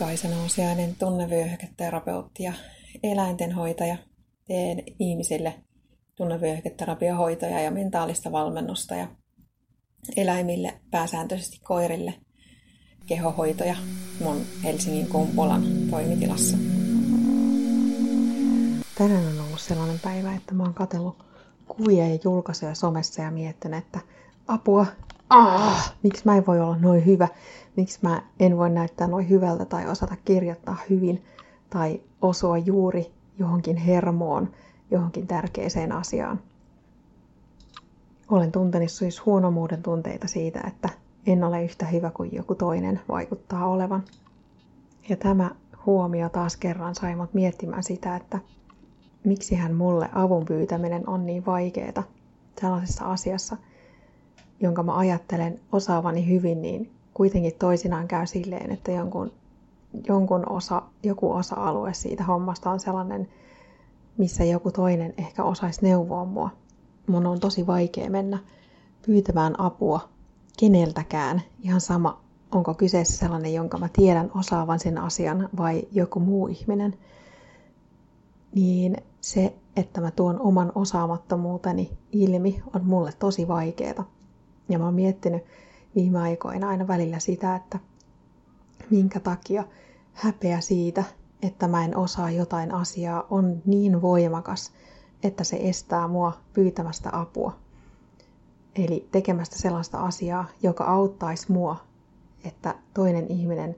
Kaisa 0.00 0.28
Nousiainen, 0.28 0.96
tunnevyöhyketerapeutti 0.98 2.42
ja 2.42 2.52
eläintenhoitaja. 3.02 3.96
Teen 4.46 4.82
ihmisille 4.98 5.54
tunnevyöhyketerapiohoitoja 6.14 7.60
ja 7.60 7.70
mentaalista 7.70 8.32
valmennusta 8.32 8.94
ja 8.94 9.08
eläimille, 10.16 10.80
pääsääntöisesti 10.90 11.60
koirille, 11.64 12.14
kehohoitoja 13.06 13.76
mun 14.20 14.40
Helsingin 14.64 15.06
Kumpulan 15.06 15.62
toimitilassa. 15.90 16.56
Tänään 18.98 19.26
on 19.26 19.46
ollut 19.46 19.60
sellainen 19.60 20.00
päivä, 20.00 20.34
että 20.34 20.54
mä 20.54 20.62
oon 20.62 20.74
katsellut 20.74 21.24
kuvia 21.68 22.08
ja 22.08 22.18
julkaisuja 22.24 22.74
somessa 22.74 23.22
ja 23.22 23.30
miettinyt, 23.30 23.84
että 23.84 24.00
apua, 24.48 24.86
ah, 25.30 25.94
miksi 26.02 26.22
mä 26.24 26.36
en 26.36 26.46
voi 26.46 26.60
olla 26.60 26.76
noin 26.76 27.06
hyvä, 27.06 27.28
miksi 27.76 27.98
mä 28.02 28.22
en 28.40 28.56
voi 28.56 28.70
näyttää 28.70 29.06
noin 29.06 29.28
hyvältä 29.28 29.64
tai 29.64 29.88
osata 29.88 30.16
kirjoittaa 30.24 30.76
hyvin 30.90 31.24
tai 31.70 32.00
osua 32.22 32.58
juuri 32.58 33.12
johonkin 33.38 33.76
hermoon, 33.76 34.48
johonkin 34.90 35.26
tärkeäseen 35.26 35.92
asiaan. 35.92 36.40
Olen 38.30 38.52
tuntenut 38.52 38.90
siis 38.90 39.26
huonomuuden 39.26 39.82
tunteita 39.82 40.28
siitä, 40.28 40.60
että 40.66 40.88
en 41.26 41.44
ole 41.44 41.64
yhtä 41.64 41.86
hyvä 41.86 42.10
kuin 42.10 42.30
joku 42.32 42.54
toinen 42.54 43.00
vaikuttaa 43.08 43.68
olevan. 43.68 44.04
Ja 45.08 45.16
tämä 45.16 45.50
huomio 45.86 46.28
taas 46.28 46.56
kerran 46.56 46.94
sai 46.94 47.16
mut 47.16 47.34
miettimään 47.34 47.82
sitä, 47.82 48.16
että 48.16 48.38
miksi 49.24 49.54
hän 49.54 49.74
mulle 49.74 50.08
avun 50.14 50.44
pyytäminen 50.44 51.08
on 51.08 51.26
niin 51.26 51.46
vaikeaa 51.46 52.02
sellaisessa 52.60 53.04
asiassa, 53.04 53.56
jonka 54.60 54.82
mä 54.82 54.96
ajattelen 54.96 55.60
osaavani 55.72 56.28
hyvin, 56.28 56.62
niin 56.62 56.90
kuitenkin 57.14 57.54
toisinaan 57.58 58.08
käy 58.08 58.26
silleen, 58.26 58.70
että 58.70 58.92
jonkun, 58.92 59.32
jonkun 60.08 60.48
osa, 60.48 60.82
joku 61.02 61.32
osa-alue 61.32 61.94
siitä 61.94 62.24
hommasta 62.24 62.70
on 62.70 62.80
sellainen, 62.80 63.28
missä 64.18 64.44
joku 64.44 64.70
toinen 64.70 65.14
ehkä 65.18 65.44
osaisi 65.44 65.82
neuvoa 65.82 66.24
mua. 66.24 66.50
Mun 67.06 67.26
on 67.26 67.40
tosi 67.40 67.66
vaikea 67.66 68.10
mennä 68.10 68.38
pyytämään 69.06 69.60
apua 69.60 70.08
keneltäkään. 70.58 71.42
Ihan 71.62 71.80
sama, 71.80 72.20
onko 72.52 72.74
kyseessä 72.74 73.16
sellainen, 73.16 73.54
jonka 73.54 73.78
mä 73.78 73.88
tiedän 73.92 74.30
osaavan 74.34 74.78
sen 74.78 74.98
asian 74.98 75.48
vai 75.56 75.82
joku 75.92 76.20
muu 76.20 76.46
ihminen. 76.46 76.94
Niin 78.54 78.96
se, 79.20 79.54
että 79.76 80.00
mä 80.00 80.10
tuon 80.10 80.40
oman 80.40 80.72
osaamattomuuteni 80.74 81.98
ilmi, 82.12 82.62
on 82.74 82.84
mulle 82.84 83.12
tosi 83.18 83.48
vaikeeta. 83.48 84.04
Ja 84.70 84.78
mä 84.78 84.84
oon 84.84 84.94
miettinyt 84.94 85.44
viime 85.94 86.18
aikoina 86.18 86.68
aina 86.68 86.88
välillä 86.88 87.18
sitä, 87.18 87.56
että 87.56 87.78
minkä 88.90 89.20
takia 89.20 89.64
häpeä 90.12 90.60
siitä, 90.60 91.04
että 91.42 91.68
mä 91.68 91.84
en 91.84 91.96
osaa 91.96 92.30
jotain 92.30 92.74
asiaa, 92.74 93.26
on 93.30 93.62
niin 93.66 94.02
voimakas, 94.02 94.72
että 95.22 95.44
se 95.44 95.56
estää 95.60 96.08
mua 96.08 96.32
pyytämästä 96.52 97.10
apua. 97.12 97.56
Eli 98.76 99.08
tekemästä 99.12 99.58
sellaista 99.58 99.98
asiaa, 99.98 100.44
joka 100.62 100.84
auttaisi 100.84 101.52
mua, 101.52 101.76
että 102.44 102.74
toinen 102.94 103.26
ihminen 103.28 103.76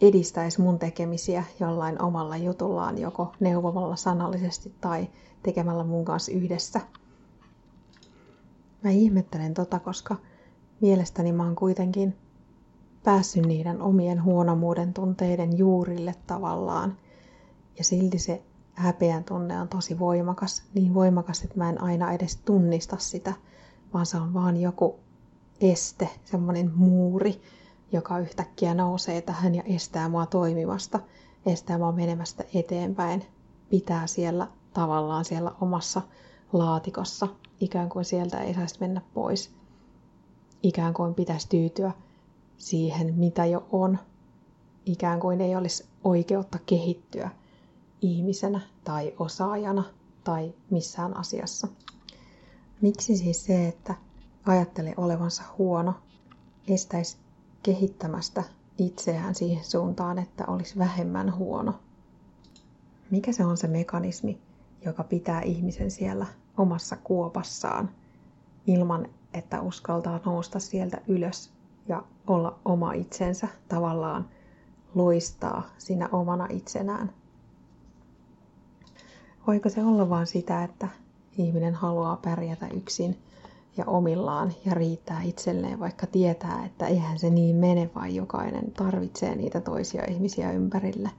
edistäisi 0.00 0.60
mun 0.60 0.78
tekemisiä 0.78 1.44
jollain 1.60 2.02
omalla 2.02 2.36
jutullaan, 2.36 2.98
joko 2.98 3.32
neuvomalla 3.40 3.96
sanallisesti 3.96 4.74
tai 4.80 5.08
tekemällä 5.42 5.84
mun 5.84 6.04
kanssa 6.04 6.32
yhdessä. 6.32 6.80
Mä 8.84 8.90
ihmettelen 8.90 9.54
tota, 9.54 9.78
koska 9.78 10.16
mielestäni 10.80 11.32
mä 11.32 11.44
oon 11.44 11.56
kuitenkin 11.56 12.16
päässyt 13.04 13.46
niiden 13.46 13.82
omien 13.82 14.24
huonomuuden 14.24 14.94
tunteiden 14.94 15.58
juurille 15.58 16.14
tavallaan. 16.26 16.96
Ja 17.78 17.84
silti 17.84 18.18
se 18.18 18.42
häpeän 18.74 19.24
tunne 19.24 19.60
on 19.60 19.68
tosi 19.68 19.98
voimakas, 19.98 20.62
niin 20.74 20.94
voimakas, 20.94 21.42
että 21.42 21.58
mä 21.58 21.70
en 21.70 21.82
aina 21.82 22.12
edes 22.12 22.36
tunnista 22.36 22.96
sitä, 22.98 23.32
vaan 23.94 24.06
se 24.06 24.16
on 24.16 24.34
vaan 24.34 24.56
joku 24.56 24.98
este, 25.60 26.08
semmoinen 26.24 26.72
muuri, 26.74 27.40
joka 27.92 28.18
yhtäkkiä 28.18 28.74
nousee 28.74 29.22
tähän 29.22 29.54
ja 29.54 29.62
estää 29.66 30.08
mua 30.08 30.26
toimimasta, 30.26 31.00
estää 31.46 31.78
mua 31.78 31.92
menemästä 31.92 32.44
eteenpäin, 32.54 33.24
pitää 33.70 34.06
siellä 34.06 34.48
tavallaan 34.74 35.24
siellä 35.24 35.52
omassa 35.60 36.02
laatikossa, 36.52 37.28
ikään 37.60 37.88
kuin 37.88 38.04
sieltä 38.04 38.40
ei 38.40 38.54
saisi 38.54 38.76
mennä 38.80 39.00
pois. 39.14 39.50
Ikään 40.62 40.94
kuin 40.94 41.14
pitäisi 41.14 41.48
tyytyä 41.48 41.92
siihen, 42.58 43.14
mitä 43.14 43.46
jo 43.46 43.66
on. 43.72 43.98
Ikään 44.86 45.20
kuin 45.20 45.40
ei 45.40 45.56
olisi 45.56 45.86
oikeutta 46.04 46.58
kehittyä 46.66 47.30
ihmisenä 48.02 48.60
tai 48.84 49.14
osaajana 49.18 49.84
tai 50.24 50.54
missään 50.70 51.16
asiassa. 51.16 51.68
Miksi 52.80 53.16
siis 53.16 53.44
se, 53.44 53.68
että 53.68 53.94
ajattelee 54.46 54.94
olevansa 54.96 55.42
huono, 55.58 55.94
estäisi 56.68 57.16
kehittämästä 57.62 58.44
itseään 58.78 59.34
siihen 59.34 59.64
suuntaan, 59.64 60.18
että 60.18 60.44
olisi 60.46 60.78
vähemmän 60.78 61.36
huono? 61.36 61.74
Mikä 63.10 63.32
se 63.32 63.44
on 63.44 63.56
se 63.56 63.68
mekanismi, 63.68 64.38
joka 64.84 65.04
pitää 65.04 65.42
ihmisen 65.42 65.90
siellä 65.90 66.26
omassa 66.56 66.96
kuopassaan 66.96 67.90
ilman, 68.66 69.08
että 69.34 69.60
uskaltaa 69.60 70.20
nousta 70.24 70.58
sieltä 70.58 71.00
ylös 71.08 71.52
ja 71.88 72.02
olla 72.26 72.58
oma 72.64 72.92
itsensä 72.92 73.48
tavallaan 73.68 74.28
loistaa 74.94 75.62
sinä 75.78 76.08
omana 76.12 76.46
itsenään. 76.50 77.12
Voiko 79.46 79.68
se 79.68 79.82
olla 79.82 80.10
vain 80.10 80.26
sitä, 80.26 80.64
että 80.64 80.88
ihminen 81.38 81.74
haluaa 81.74 82.16
pärjätä 82.16 82.68
yksin 82.68 83.18
ja 83.76 83.84
omillaan 83.86 84.52
ja 84.64 84.74
riittää 84.74 85.22
itselleen, 85.22 85.80
vaikka 85.80 86.06
tietää, 86.06 86.64
että 86.66 86.86
eihän 86.86 87.18
se 87.18 87.30
niin 87.30 87.56
mene, 87.56 87.90
vaan 87.94 88.14
jokainen 88.14 88.72
tarvitsee 88.72 89.34
niitä 89.34 89.60
toisia 89.60 90.04
ihmisiä 90.08 90.52
ympärille. 90.52 91.10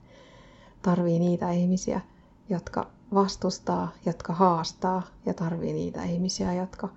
Tarvii 0.82 1.20
niitä 1.20 1.52
ihmisiä, 1.52 2.02
jotka 2.50 2.88
vastustaa, 3.14 3.92
jotka 4.06 4.34
haastaa 4.34 5.02
ja 5.26 5.34
tarvii 5.34 5.74
niitä 5.74 6.04
ihmisiä, 6.04 6.54
jotka 6.54 6.90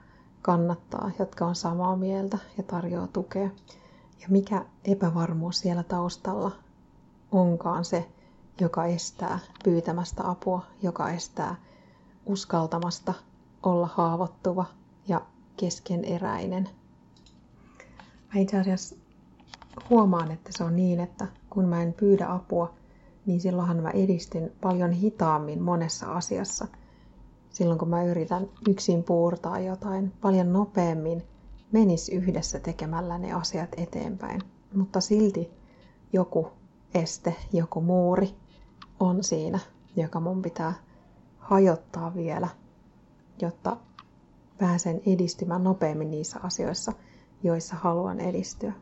kannattaa, 0.42 1.10
jotka 1.18 1.46
on 1.46 1.54
samaa 1.54 1.96
mieltä 1.96 2.38
ja 2.56 2.62
tarjoaa 2.62 3.06
tukea. 3.06 3.50
Ja 4.20 4.26
mikä 4.28 4.64
epävarmuus 4.84 5.58
siellä 5.60 5.82
taustalla 5.82 6.50
onkaan 7.32 7.84
se, 7.84 8.08
joka 8.60 8.84
estää 8.84 9.38
pyytämästä 9.64 10.30
apua, 10.30 10.66
joka 10.82 11.10
estää 11.10 11.56
uskaltamasta 12.26 13.14
olla 13.62 13.88
haavoittuva 13.94 14.64
ja 15.08 15.20
keskeneräinen. 15.56 16.68
Mä 18.34 18.40
itse 18.40 18.58
asiassa 18.58 18.96
huomaan, 19.90 20.30
että 20.30 20.50
se 20.52 20.64
on 20.64 20.76
niin, 20.76 21.00
että 21.00 21.26
kun 21.50 21.64
mä 21.64 21.82
en 21.82 21.92
pyydä 21.92 22.26
apua, 22.28 22.74
niin 23.28 23.40
silloinhan 23.40 23.82
mä 23.82 23.90
edistyn 23.90 24.52
paljon 24.60 24.92
hitaammin 24.92 25.62
monessa 25.62 26.12
asiassa. 26.12 26.68
Silloin 27.50 27.78
kun 27.78 27.88
mä 27.88 28.04
yritän 28.04 28.48
yksin 28.68 29.04
puurtaa 29.04 29.58
jotain, 29.58 30.12
paljon 30.20 30.52
nopeammin 30.52 31.22
menis 31.72 32.08
yhdessä 32.08 32.60
tekemällä 32.60 33.18
ne 33.18 33.32
asiat 33.32 33.68
eteenpäin. 33.76 34.40
Mutta 34.74 35.00
silti 35.00 35.50
joku 36.12 36.48
este, 36.94 37.36
joku 37.52 37.80
muuri 37.80 38.34
on 39.00 39.24
siinä, 39.24 39.58
joka 39.96 40.20
mun 40.20 40.42
pitää 40.42 40.74
hajottaa 41.38 42.14
vielä, 42.14 42.48
jotta 43.42 43.76
pääsen 44.58 45.00
edistymään 45.06 45.64
nopeammin 45.64 46.10
niissä 46.10 46.40
asioissa, 46.42 46.92
joissa 47.42 47.76
haluan 47.76 48.20
edistyä. 48.20 48.72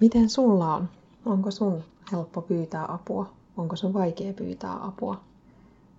Miten 0.00 0.28
sulla 0.30 0.74
on? 0.74 0.88
Onko 1.26 1.50
sun 1.50 1.84
helppo 2.12 2.42
pyytää 2.42 2.92
apua? 2.92 3.32
Onko 3.56 3.76
sun 3.76 3.94
vaikea 3.94 4.32
pyytää 4.32 4.86
apua? 4.86 5.20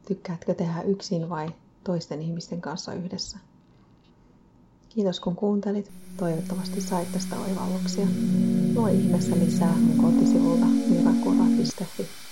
Tykkäätkö 0.08 0.54
tehdä 0.54 0.82
yksin 0.82 1.30
vai 1.30 1.50
toisten 1.84 2.22
ihmisten 2.22 2.62
kanssa 2.62 2.94
yhdessä? 2.94 3.40
Kiitos 4.90 5.20
kun 5.20 5.36
kuuntelit. 5.36 5.92
Toivottavasti 6.18 6.82
sait 6.82 7.12
tästä 7.12 7.36
oivalluksia. 7.40 8.08
Lue 8.76 8.92
ihmeessä 8.92 9.36
lisää 9.36 9.76
kotisivulta 10.02 10.66
mirakura.fi. 10.66 12.29